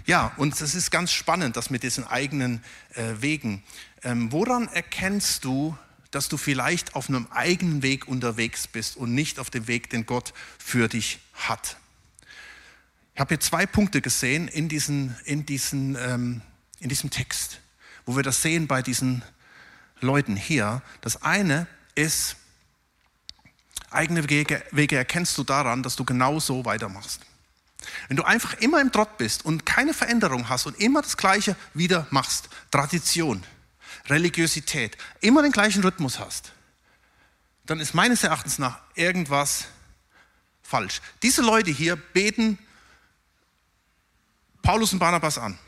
[0.06, 2.62] Ja, und es ist ganz spannend, das mit diesen eigenen
[2.94, 3.62] äh, Wegen.
[4.02, 5.76] Ähm, woran erkennst du,
[6.10, 10.04] dass du vielleicht auf einem eigenen Weg unterwegs bist und nicht auf dem Weg, den
[10.04, 11.78] Gott für dich hat?
[13.14, 16.42] Ich habe hier zwei Punkte gesehen in, diesen, in, diesen, ähm,
[16.80, 17.60] in diesem Text,
[18.04, 19.22] wo wir das sehen bei diesen
[20.00, 20.82] Leuten hier.
[21.00, 22.36] Das eine ist,
[23.90, 27.20] eigene Wege, Wege erkennst du daran, dass du genau so weitermachst.
[28.08, 31.56] Wenn du einfach immer im Trott bist und keine Veränderung hast und immer das Gleiche
[31.72, 33.42] wieder machst, Tradition,
[34.08, 36.52] Religiosität, immer den gleichen Rhythmus hast,
[37.66, 39.66] dann ist meines Erachtens nach irgendwas
[40.62, 41.00] falsch.
[41.22, 42.58] Diese Leute hier beten
[44.62, 45.58] Paulus und Barnabas an.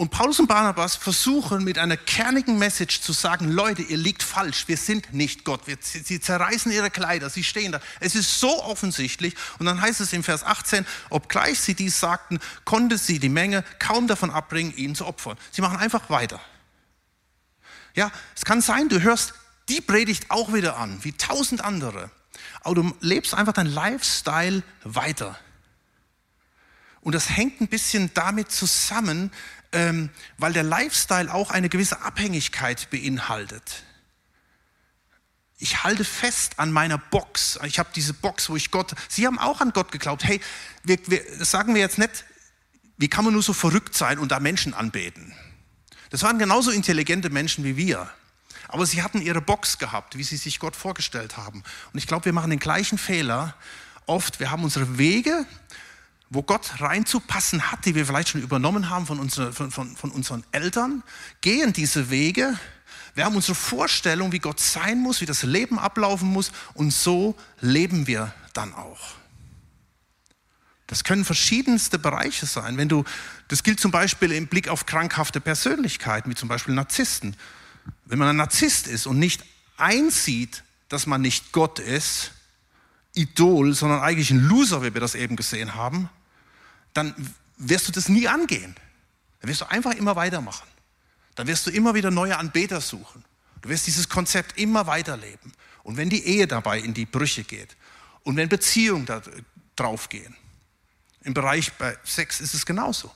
[0.00, 4.66] Und Paulus und Barnabas versuchen mit einer kernigen Message zu sagen, Leute, ihr liegt falsch,
[4.66, 5.66] wir sind nicht Gott.
[5.66, 7.82] Wir, sie zerreißen ihre Kleider, sie stehen da.
[8.00, 9.34] Es ist so offensichtlich.
[9.58, 13.62] Und dann heißt es im Vers 18, obgleich sie dies sagten, konnte sie die Menge
[13.78, 15.36] kaum davon abbringen, ihn zu opfern.
[15.50, 16.40] Sie machen einfach weiter.
[17.94, 19.34] Ja, es kann sein, du hörst
[19.68, 22.10] die Predigt auch wieder an, wie tausend andere.
[22.62, 25.38] Aber du lebst einfach dein Lifestyle weiter.
[27.02, 29.30] Und das hängt ein bisschen damit zusammen,
[29.72, 33.84] ähm, weil der Lifestyle auch eine gewisse Abhängigkeit beinhaltet.
[35.58, 37.58] Ich halte fest an meiner Box.
[37.64, 38.94] Ich habe diese Box, wo ich Gott.
[39.08, 40.24] Sie haben auch an Gott geglaubt.
[40.24, 40.40] Hey,
[40.84, 42.24] wir, wir, sagen wir jetzt nicht.
[42.96, 45.34] Wie kann man nur so verrückt sein und da Menschen anbeten?
[46.08, 48.10] Das waren genauso intelligente Menschen wie wir.
[48.68, 51.62] Aber sie hatten ihre Box gehabt, wie sie sich Gott vorgestellt haben.
[51.92, 53.54] Und ich glaube, wir machen den gleichen Fehler
[54.06, 54.40] oft.
[54.40, 55.46] Wir haben unsere Wege
[56.30, 60.10] wo Gott reinzupassen hat, die wir vielleicht schon übernommen haben von, unsere, von, von, von
[60.12, 61.02] unseren Eltern,
[61.40, 62.56] gehen diese Wege.
[63.16, 67.34] Wir haben unsere Vorstellung, wie Gott sein muss, wie das Leben ablaufen muss und so
[67.60, 69.00] leben wir dann auch.
[70.86, 72.76] Das können verschiedenste Bereiche sein.
[72.76, 73.04] Wenn du,
[73.48, 77.36] das gilt zum Beispiel im Blick auf krankhafte Persönlichkeiten, wie zum Beispiel Narzissten.
[78.04, 79.44] Wenn man ein Narzisst ist und nicht
[79.76, 82.32] einsieht, dass man nicht Gott ist,
[83.14, 86.08] Idol, sondern eigentlich ein Loser, wie wir das eben gesehen haben,
[86.94, 87.14] dann
[87.56, 88.74] wirst du das nie angehen.
[89.40, 90.68] Dann wirst du einfach immer weitermachen.
[91.34, 93.24] Dann wirst du immer wieder neue Anbeter suchen.
[93.62, 95.52] Du wirst dieses Konzept immer weiterleben.
[95.82, 97.76] Und wenn die Ehe dabei in die Brüche geht
[98.22, 99.22] und wenn Beziehungen da
[99.76, 100.36] drauf gehen,
[101.22, 103.10] im Bereich bei Sex ist es genauso.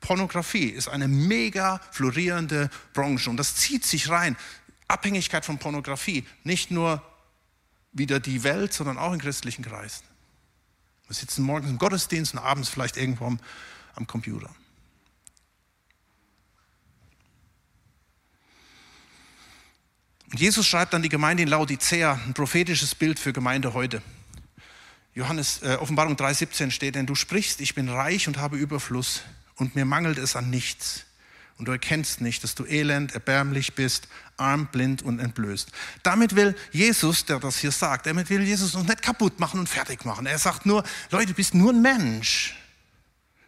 [0.00, 4.36] Pornografie ist eine mega florierende Branche und das zieht sich rein.
[4.88, 7.02] Abhängigkeit von Pornografie, nicht nur
[7.92, 10.04] wieder die Welt, sondern auch in christlichen Kreisen.
[11.06, 13.38] Wir sitzen morgens im Gottesdienst und abends vielleicht irgendwo am,
[13.94, 14.50] am Computer.
[20.30, 24.02] Und Jesus schreibt an die Gemeinde in Laodicea ein prophetisches Bild für Gemeinde heute.
[25.14, 29.22] Johannes, äh, Offenbarung 3,17 steht, denn du sprichst, ich bin reich und habe Überfluss
[29.54, 31.06] und mir mangelt es an nichts.
[31.58, 35.70] Und du erkennst nicht, dass du elend, erbärmlich bist, arm, blind und entblößt.
[36.02, 39.68] Damit will Jesus, der das hier sagt, damit will Jesus uns nicht kaputt machen und
[39.68, 40.26] fertig machen.
[40.26, 42.54] Er sagt nur, Leute, du bist nur ein Mensch.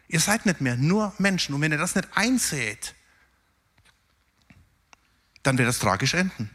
[0.08, 1.54] Ihr seid nicht mehr nur Menschen.
[1.54, 2.94] Und wenn ihr das nicht einseht,
[5.42, 6.50] dann wird das tragisch enden.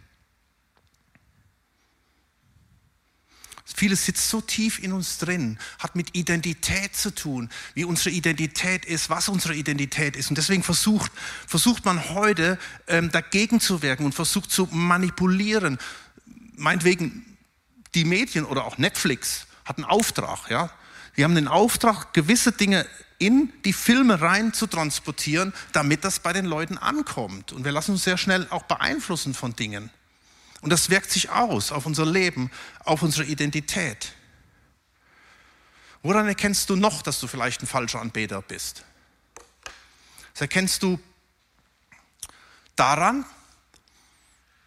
[3.76, 8.86] Vieles sitzt so tief in uns drin, hat mit Identität zu tun, wie unsere Identität
[8.86, 10.30] ist, was unsere Identität ist.
[10.30, 11.12] Und deswegen versucht,
[11.48, 15.80] versucht man heute ähm, dagegen zu wirken und versucht zu manipulieren.
[16.56, 17.26] Meinetwegen
[17.96, 20.50] die Medien oder auch Netflix hat einen Auftrag.
[20.52, 20.70] Ja?
[21.18, 22.86] Die haben den Auftrag, gewisse Dinge
[23.18, 27.54] in die Filme rein zu transportieren, damit das bei den Leuten ankommt.
[27.54, 29.90] Und wir lassen uns sehr schnell auch beeinflussen von Dingen.
[30.64, 32.50] Und das wirkt sich aus auf unser Leben,
[32.86, 34.14] auf unsere Identität.
[36.02, 38.86] Woran erkennst du noch, dass du vielleicht ein falscher Anbeter bist?
[40.32, 40.98] Das erkennst du
[42.78, 43.26] daran,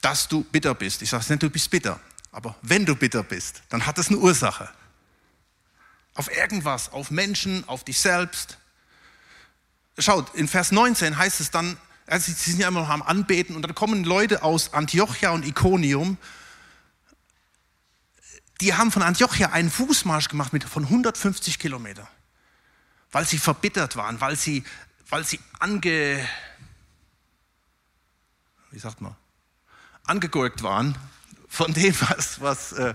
[0.02, 1.00] dass du bitter bist.
[1.00, 1.98] Ich sage nicht, du bist bitter,
[2.30, 4.68] aber wenn du bitter bist, dann hat das eine Ursache.
[6.12, 8.58] Auf irgendwas, auf Menschen, auf dich selbst.
[9.98, 13.56] Schaut, in Vers 19 heißt es dann, also sie sind ja immer noch am Anbeten
[13.56, 16.18] und dann kommen Leute aus Antiochia und Iconium,
[18.60, 22.06] die haben von Antiochia einen Fußmarsch gemacht mit von 150 Kilometern,
[23.10, 24.64] weil sie verbittert waren, weil sie,
[25.10, 26.26] weil sie ange,
[28.70, 29.14] wie sagt man,
[30.04, 30.96] angegurkt waren
[31.48, 32.94] von dem, was, was, äh,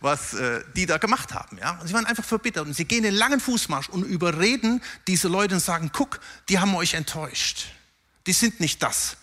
[0.00, 1.58] was äh, die da gemacht haben.
[1.58, 1.78] Ja?
[1.80, 5.56] Und sie waren einfach verbittert und sie gehen den langen Fußmarsch und überreden diese Leute
[5.56, 7.66] und sagen, guck, die haben euch enttäuscht
[8.26, 9.16] die sind nicht das,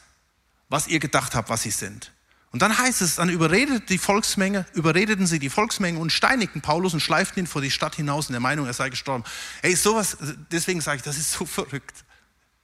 [0.70, 2.12] was ihr gedacht habt, was sie sind.
[2.52, 6.94] Und dann heißt es, dann überredet die Volksmenge, überredeten sie die Volksmenge und steinigten Paulus
[6.94, 9.24] und schleiften ihn vor die Stadt hinaus in der Meinung, er sei gestorben.
[9.62, 10.18] Ey, sowas,
[10.52, 12.04] deswegen sage ich, das ist so verrückt.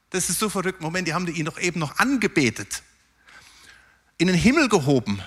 [0.09, 0.81] Das ist so verrückt.
[0.81, 2.81] Moment, die haben ihn doch eben noch angebetet,
[4.17, 5.21] in den Himmel gehoben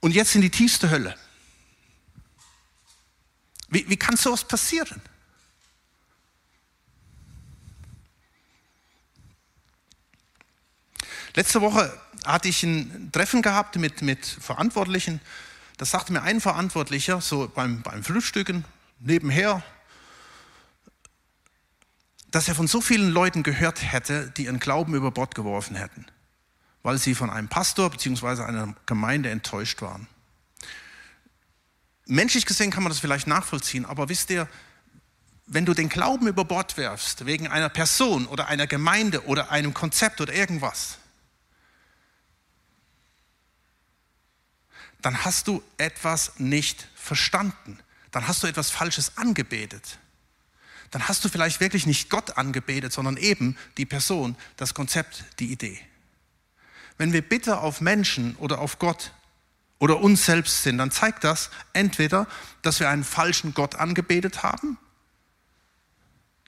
[0.00, 1.16] und jetzt in die tiefste Hölle.
[3.68, 5.00] Wie, wie kann sowas passieren?
[11.34, 15.20] Letzte Woche hatte ich ein Treffen gehabt mit, mit Verantwortlichen.
[15.78, 18.64] Das sagte mir ein Verantwortlicher, so beim, beim Frühstücken,
[19.00, 19.62] nebenher,
[22.30, 26.06] dass er von so vielen Leuten gehört hätte, die ihren Glauben über Bord geworfen hätten,
[26.82, 28.42] weil sie von einem Pastor bzw.
[28.42, 30.06] einer Gemeinde enttäuscht waren.
[32.06, 34.48] Menschlich gesehen kann man das vielleicht nachvollziehen, aber wisst ihr,
[35.46, 39.72] wenn du den Glauben über Bord werfst, wegen einer Person oder einer Gemeinde oder einem
[39.74, 40.98] Konzept oder irgendwas,
[45.02, 47.78] dann hast du etwas nicht verstanden.
[48.12, 49.98] Dann hast du etwas Falsches angebetet.
[50.90, 55.50] Dann hast du vielleicht wirklich nicht Gott angebetet, sondern eben die Person, das Konzept, die
[55.50, 55.78] Idee.
[56.98, 59.12] Wenn wir bitter auf Menschen oder auf Gott
[59.78, 62.28] oder uns selbst sind, dann zeigt das entweder,
[62.60, 64.78] dass wir einen falschen Gott angebetet haben,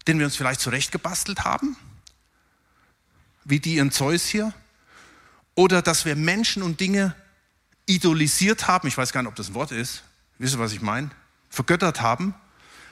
[0.07, 1.77] den wir uns vielleicht zurechtgebastelt haben,
[3.45, 4.53] wie die in Zeus hier,
[5.55, 7.17] oder dass wir Menschen und Dinge
[7.87, 10.05] idolisiert haben, ich weiß gar nicht, ob das ein Wort ist,
[10.39, 11.11] wisst ihr, was ich meine?
[11.51, 12.35] Vergöttert haben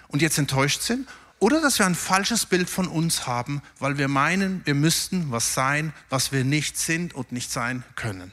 [0.08, 1.08] und jetzt enttäuscht sind.
[1.38, 5.54] Oder dass wir ein falsches Bild von uns haben, weil wir meinen, wir müssten was
[5.54, 8.32] sein, was wir nicht sind und nicht sein können.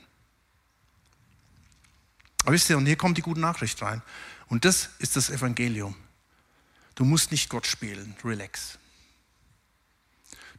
[2.43, 4.03] Aber wisst ihr, und hier kommt die gute Nachricht rein.
[4.47, 5.95] Und das ist das Evangelium.
[6.95, 8.77] Du musst nicht Gott spielen, relax.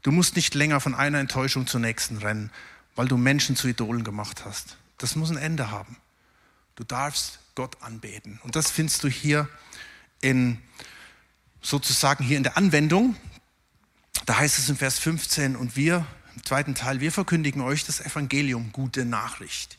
[0.02, 2.50] Du musst nicht länger von einer Enttäuschung zur nächsten rennen,
[2.96, 4.76] weil du Menschen zu Idolen gemacht hast.
[5.00, 5.96] Das muss ein Ende haben.
[6.76, 8.38] Du darfst Gott anbeten.
[8.42, 9.48] Und das findest du hier
[10.20, 10.58] in,
[11.62, 13.16] sozusagen hier in der Anwendung.
[14.26, 18.00] Da heißt es in Vers 15, und wir, im zweiten Teil, wir verkündigen euch das
[18.00, 19.78] Evangelium, gute Nachricht,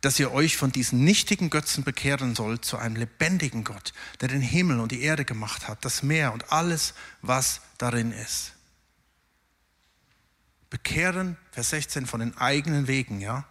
[0.00, 4.42] dass ihr euch von diesen nichtigen Götzen bekehren sollt zu einem lebendigen Gott, der den
[4.42, 8.52] Himmel und die Erde gemacht hat, das Meer und alles, was darin ist.
[10.70, 13.44] Bekehren, Vers 16, von den eigenen Wegen, ja.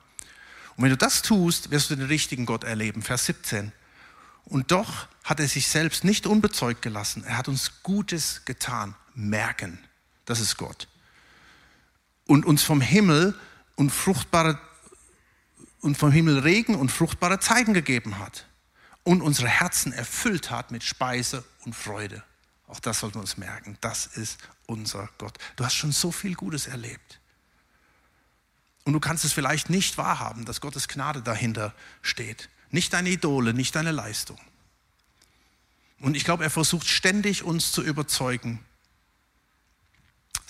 [0.76, 3.02] Und wenn du das tust, wirst du den richtigen Gott erleben.
[3.02, 3.72] Vers 17.
[4.46, 7.24] Und doch hat er sich selbst nicht unbezeugt gelassen.
[7.24, 8.96] Er hat uns Gutes getan.
[9.14, 9.78] Merken,
[10.26, 10.88] das ist Gott.
[12.26, 13.38] Und uns vom Himmel
[13.76, 14.60] und fruchtbare
[15.82, 18.46] und vom Himmel Regen und fruchtbare Zeiten gegeben hat
[19.04, 22.24] und unsere Herzen erfüllt hat mit Speise und Freude.
[22.68, 23.78] Auch das sollten wir uns merken.
[23.82, 25.38] Das ist unser Gott.
[25.56, 27.21] Du hast schon so viel Gutes erlebt.
[28.84, 32.50] Und du kannst es vielleicht nicht wahrhaben, dass Gottes Gnade dahinter steht.
[32.72, 34.40] Nicht deine Idole, nicht deine Leistung.
[36.00, 38.60] Und ich glaube, er versucht ständig uns zu überzeugen,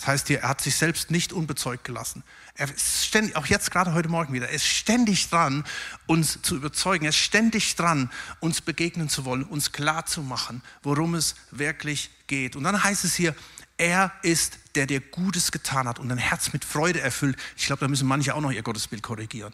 [0.02, 2.24] Das heißt hier, er hat sich selbst nicht unbezeugt gelassen.
[2.56, 5.64] Er ist ständig, auch jetzt gerade heute Morgen wieder, er ist ständig dran,
[6.08, 7.06] uns zu überzeugen.
[7.06, 12.10] Er ist ständig dran, uns begegnen zu wollen, uns klar zu machen, worum es wirklich
[12.26, 12.56] geht.
[12.56, 13.36] Und dann heißt es hier,
[13.82, 17.38] er ist der, der Gutes getan hat und dein Herz mit Freude erfüllt.
[17.58, 19.54] Ich glaube, da müssen manche auch noch ihr Gottesbild korrigieren.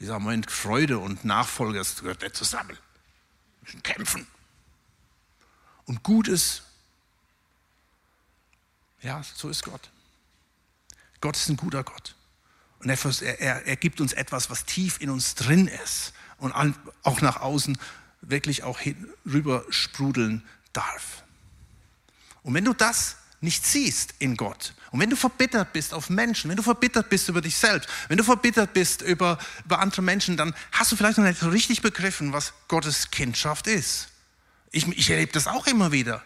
[0.00, 2.70] Die sagen, Moment, Freude und Nachfolger, das gehört nicht zusammen.
[2.70, 2.78] Wir
[3.62, 4.26] müssen kämpfen.
[5.84, 6.62] Und Gutes
[9.02, 9.90] ja, so ist Gott.
[11.20, 12.14] Gott ist ein guter Gott.
[12.80, 16.52] Und er, er, er gibt uns etwas, was tief in uns drin ist und
[17.02, 17.78] auch nach außen
[18.20, 18.78] wirklich auch
[19.26, 21.22] rüber sprudeln darf.
[22.42, 26.48] Und wenn du das nicht siehst in Gott und wenn du verbittert bist auf Menschen,
[26.48, 30.36] wenn du verbittert bist über dich selbst, wenn du verbittert bist über, über andere Menschen,
[30.36, 34.08] dann hast du vielleicht noch nicht so richtig begriffen, was Gottes Kindschaft ist.
[34.70, 36.24] Ich, ich erlebe das auch immer wieder.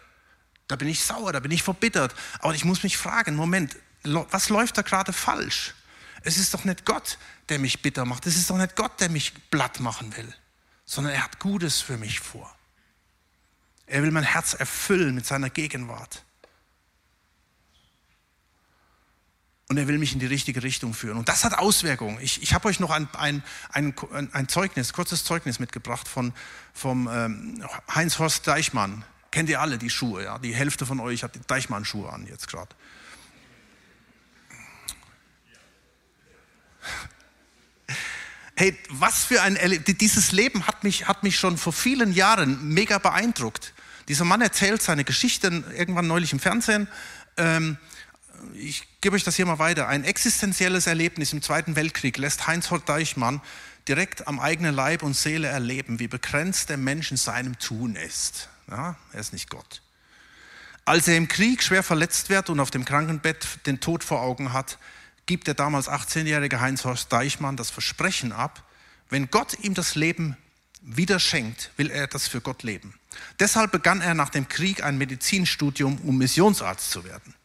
[0.67, 2.15] Da bin ich sauer, da bin ich verbittert.
[2.39, 5.73] Aber ich muss mich fragen, Moment, was läuft da gerade falsch?
[6.21, 7.17] Es ist doch nicht Gott,
[7.49, 8.25] der mich bitter macht.
[8.25, 10.33] Es ist doch nicht Gott, der mich blatt machen will,
[10.85, 12.53] sondern er hat Gutes für mich vor.
[13.87, 16.23] Er will mein Herz erfüllen mit seiner Gegenwart.
[19.69, 21.17] Und er will mich in die richtige Richtung führen.
[21.17, 22.19] Und das hat Auswirkungen.
[22.21, 23.93] Ich, ich habe euch noch ein, ein, ein,
[24.33, 26.33] ein Zeugnis, kurzes Zeugnis mitgebracht von
[26.73, 29.05] vom, ähm, Heinz-Horst Deichmann.
[29.31, 30.37] Kennt ihr alle die Schuhe, ja?
[30.37, 32.75] Die Hälfte von euch hat die Deichmann-Schuhe an jetzt gerade.
[38.55, 39.97] Hey, was für ein Erlebnis.
[39.97, 43.73] Dieses Leben hat mich, hat mich schon vor vielen Jahren mega beeindruckt.
[44.07, 46.87] Dieser Mann erzählt seine Geschichten irgendwann neulich im Fernsehen.
[47.37, 47.77] Ähm,
[48.53, 49.89] ich gebe euch das hier mal weiter.
[49.89, 53.41] Ein existenzielles Erlebnis im Zweiten Weltkrieg lässt Heinz-Hort Deichmann
[53.89, 58.47] direkt am eigenen Leib und Seele erleben, wie begrenzt der Mensch in seinem Tun ist.
[58.69, 59.81] Ja, er ist nicht Gott.
[60.85, 64.53] Als er im Krieg schwer verletzt wird und auf dem Krankenbett den Tod vor Augen
[64.53, 64.77] hat,
[65.25, 68.63] gibt der damals 18-jährige Heinz-Horst Deichmann das Versprechen ab,
[69.09, 70.37] wenn Gott ihm das Leben
[70.81, 72.93] wieder schenkt, will er das für Gott leben.
[73.41, 77.35] Deshalb begann er nach dem Krieg ein Medizinstudium, um Missionsarzt zu werden.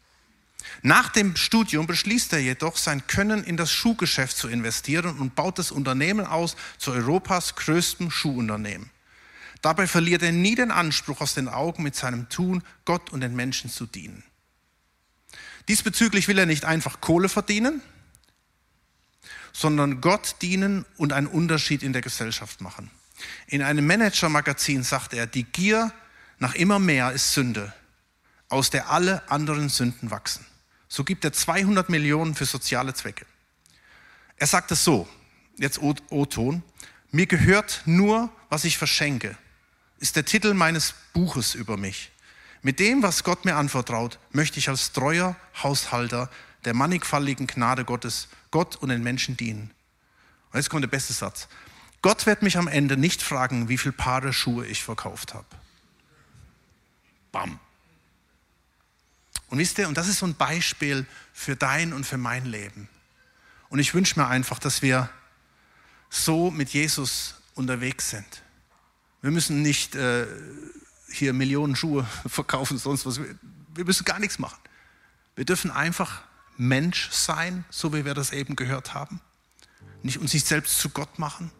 [0.83, 5.59] Nach dem Studium beschließt er jedoch, sein Können in das Schuhgeschäft zu investieren und baut
[5.59, 8.91] das Unternehmen aus zu Europas größtem Schuhunternehmen.
[9.63, 13.35] Dabei verliert er nie den Anspruch aus den Augen, mit seinem Tun Gott und den
[13.35, 14.23] Menschen zu dienen.
[15.67, 17.83] Diesbezüglich will er nicht einfach Kohle verdienen,
[19.53, 22.91] sondern Gott dienen und einen Unterschied in der Gesellschaft machen.
[23.49, 25.93] In einem Manager-Magazin sagt er, die Gier
[26.39, 27.73] nach immer mehr ist Sünde,
[28.49, 30.47] aus der alle anderen Sünden wachsen.
[30.89, 33.27] So gibt er 200 Millionen für soziale Zwecke.
[34.37, 35.09] Er sagt es so,
[35.57, 36.63] jetzt O-Ton,
[37.11, 39.37] mir gehört nur, was ich verschenke
[40.01, 42.11] ist der Titel meines Buches über mich.
[42.63, 46.31] Mit dem, was Gott mir anvertraut, möchte ich als treuer Haushalter
[46.65, 49.71] der mannigfaltigen Gnade Gottes Gott und den Menschen dienen.
[50.51, 51.49] Und jetzt kommt der beste Satz.
[52.03, 55.47] Gott wird mich am Ende nicht fragen, wie viele Paare Schuhe ich verkauft habe.
[57.33, 57.61] Bam.
[59.49, 62.89] Und wisst ihr, und das ist so ein Beispiel für dein und für mein Leben.
[63.71, 65.09] Und ich wünsche mir einfach, dass wir
[66.11, 68.43] so mit Jesus unterwegs sind.
[69.21, 70.27] Wir müssen nicht äh,
[71.11, 73.21] hier Millionen Schuhe verkaufen, sonst was.
[73.75, 74.59] Wir müssen gar nichts machen.
[75.35, 76.23] Wir dürfen einfach
[76.57, 79.21] Mensch sein, so wie wir das eben gehört haben.
[80.03, 81.51] Nicht uns nicht selbst zu Gott machen.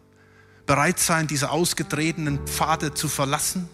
[0.65, 3.67] Bereit sein, diese ausgetretenen Pfade zu verlassen.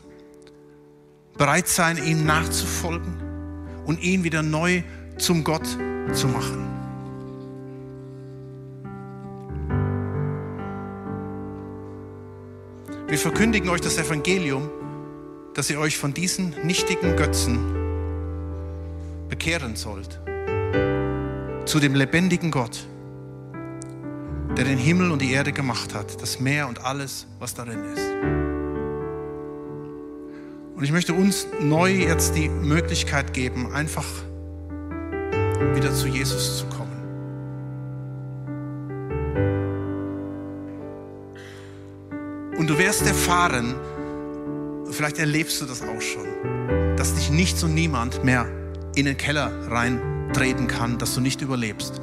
[1.38, 3.24] Bereit sein, ihm nachzufolgen
[3.86, 4.84] und ihn wieder neu
[5.17, 5.67] zum Gott
[6.13, 6.65] zu machen.
[13.08, 14.69] Wir verkündigen euch das Evangelium,
[15.54, 17.60] dass ihr euch von diesen nichtigen Götzen
[19.30, 20.19] bekehren sollt.
[21.65, 22.86] Zu dem lebendigen Gott,
[24.58, 28.55] der den Himmel und die Erde gemacht hat, das Meer und alles, was darin ist.
[30.75, 34.05] Und ich möchte uns neu jetzt die Möglichkeit geben, einfach
[35.73, 36.91] wieder zu Jesus zu kommen.
[42.57, 43.75] Und du wirst erfahren,
[44.91, 48.45] vielleicht erlebst du das auch schon, dass dich nichts und niemand mehr
[48.95, 52.01] in den Keller reintreten kann, dass du nicht überlebst.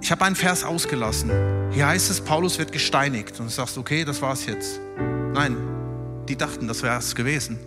[0.00, 1.30] Ich habe einen Vers ausgelassen.
[1.70, 3.38] Hier heißt es, Paulus wird gesteinigt.
[3.40, 4.80] Und du sagst, okay, das war's jetzt.
[5.34, 5.56] Nein,
[6.28, 7.58] die dachten, das wäre es gewesen.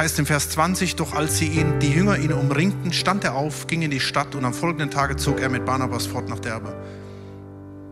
[0.00, 3.66] Heißt im Vers 20, doch als sie ihn, die Jünger ihn umringten, stand er auf,
[3.66, 6.74] ging in die Stadt und am folgenden Tage zog er mit Barnabas fort nach Derbe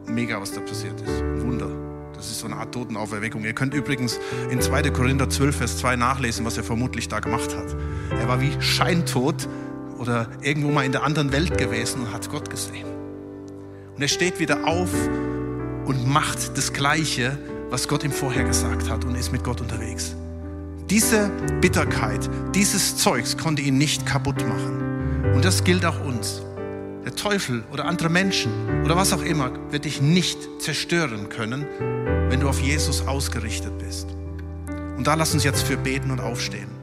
[0.07, 1.20] mega, was da passiert ist.
[1.20, 1.68] Ein Wunder.
[2.14, 3.45] Das ist so eine Art Totenauferweckung.
[3.45, 4.18] Ihr könnt übrigens
[4.51, 4.85] in 2.
[4.89, 7.76] Korinther 12, Vers 2 nachlesen, was er vermutlich da gemacht hat.
[8.18, 9.47] Er war wie scheintot
[9.99, 12.87] oder irgendwo mal in der anderen Welt gewesen und hat Gott gesehen.
[13.95, 14.89] Und er steht wieder auf
[15.85, 17.37] und macht das Gleiche,
[17.68, 20.16] was Gott ihm vorher gesagt hat und ist mit Gott unterwegs.
[20.91, 21.28] Diese
[21.61, 25.34] Bitterkeit, dieses Zeugs konnte ihn nicht kaputt machen.
[25.34, 26.41] Und das gilt auch uns.
[27.05, 28.51] Der Teufel oder andere Menschen
[28.86, 31.66] oder was auch immer wird dich nicht zerstören können,
[32.30, 34.09] wenn du auf Jesus ausgerichtet bist.
[34.97, 36.78] Und da lass uns jetzt für beten und aufstehen.